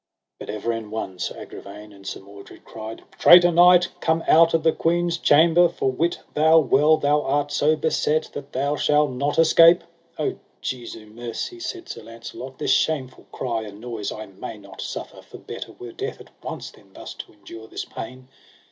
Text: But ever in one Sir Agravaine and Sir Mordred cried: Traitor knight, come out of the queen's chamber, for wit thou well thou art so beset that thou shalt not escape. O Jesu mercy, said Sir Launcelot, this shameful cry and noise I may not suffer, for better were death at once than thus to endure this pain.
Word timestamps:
But 0.39 0.49
ever 0.49 0.73
in 0.73 0.89
one 0.89 1.19
Sir 1.19 1.35
Agravaine 1.39 1.93
and 1.93 2.07
Sir 2.07 2.21
Mordred 2.21 2.65
cried: 2.65 3.03
Traitor 3.19 3.51
knight, 3.51 3.89
come 3.99 4.23
out 4.27 4.55
of 4.55 4.63
the 4.63 4.71
queen's 4.71 5.19
chamber, 5.19 5.69
for 5.69 5.91
wit 5.91 6.17
thou 6.33 6.57
well 6.57 6.97
thou 6.97 7.21
art 7.21 7.51
so 7.51 7.75
beset 7.75 8.27
that 8.33 8.51
thou 8.51 8.75
shalt 8.75 9.11
not 9.11 9.37
escape. 9.37 9.83
O 10.17 10.39
Jesu 10.59 11.05
mercy, 11.05 11.59
said 11.59 11.87
Sir 11.87 12.01
Launcelot, 12.01 12.57
this 12.57 12.71
shameful 12.71 13.27
cry 13.31 13.61
and 13.61 13.79
noise 13.79 14.11
I 14.11 14.25
may 14.25 14.57
not 14.57 14.81
suffer, 14.81 15.21
for 15.21 15.37
better 15.37 15.73
were 15.73 15.91
death 15.91 16.19
at 16.19 16.31
once 16.43 16.71
than 16.71 16.93
thus 16.93 17.13
to 17.13 17.33
endure 17.33 17.67
this 17.67 17.85
pain. 17.85 18.27